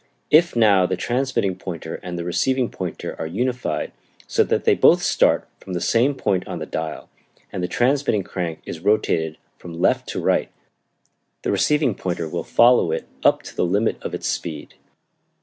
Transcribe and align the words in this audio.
If 0.31 0.55
now 0.55 0.87
the 0.87 0.97
transmitting 0.97 1.55
pointer 1.57 1.99
and 2.01 2.17
the 2.17 2.23
receiving 2.23 2.69
pointer 2.71 3.15
are 3.19 3.27
unified 3.27 3.91
so 4.25 4.43
that 4.45 4.65
they 4.65 4.73
both 4.73 5.03
start 5.03 5.47
from 5.59 5.73
the 5.73 5.79
same 5.79 6.15
point 6.15 6.47
on 6.47 6.57
the 6.57 6.65
dial, 6.65 7.07
and 7.53 7.61
the 7.61 7.67
transmitting 7.67 8.23
crank 8.23 8.63
is 8.65 8.79
rotated 8.79 9.37
from 9.59 9.79
left 9.79 10.09
to 10.09 10.19
right, 10.19 10.49
the 11.43 11.51
receiving 11.51 11.93
pointer 11.93 12.27
will 12.27 12.43
follow 12.43 12.91
it 12.91 13.07
up 13.23 13.43
to 13.43 13.55
the 13.55 13.63
limit 13.63 14.01
of 14.01 14.15
its 14.15 14.25
speed. 14.27 14.73